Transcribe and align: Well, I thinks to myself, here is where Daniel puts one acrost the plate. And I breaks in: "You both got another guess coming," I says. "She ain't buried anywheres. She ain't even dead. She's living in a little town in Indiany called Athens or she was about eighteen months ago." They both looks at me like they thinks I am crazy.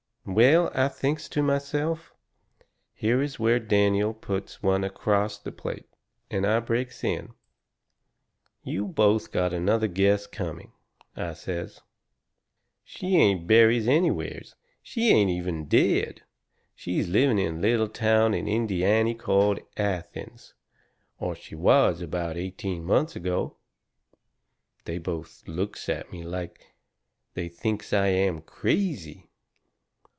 Well, 0.23 0.69
I 0.75 0.87
thinks 0.87 1.27
to 1.29 1.41
myself, 1.41 2.13
here 2.93 3.23
is 3.23 3.39
where 3.39 3.59
Daniel 3.59 4.13
puts 4.13 4.61
one 4.61 4.83
acrost 4.83 5.43
the 5.43 5.51
plate. 5.51 5.87
And 6.29 6.45
I 6.45 6.59
breaks 6.59 7.03
in: 7.03 7.33
"You 8.61 8.85
both 8.85 9.31
got 9.31 9.51
another 9.51 9.87
guess 9.87 10.27
coming," 10.27 10.73
I 11.15 11.33
says. 11.33 11.81
"She 12.83 13.17
ain't 13.17 13.47
buried 13.47 13.87
anywheres. 13.87 14.53
She 14.83 15.09
ain't 15.09 15.31
even 15.31 15.65
dead. 15.65 16.21
She's 16.75 17.07
living 17.09 17.39
in 17.39 17.57
a 17.57 17.59
little 17.59 17.89
town 17.89 18.35
in 18.35 18.47
Indiany 18.47 19.15
called 19.15 19.59
Athens 19.75 20.53
or 21.19 21.33
she 21.33 21.55
was 21.55 21.99
about 21.99 22.37
eighteen 22.37 22.83
months 22.83 23.15
ago." 23.15 23.57
They 24.85 24.99
both 24.99 25.47
looks 25.47 25.89
at 25.89 26.11
me 26.11 26.23
like 26.23 26.75
they 27.33 27.49
thinks 27.49 27.91
I 27.91 28.09
am 28.09 28.41
crazy. 28.43 29.27